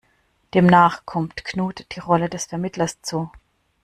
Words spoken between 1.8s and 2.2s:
die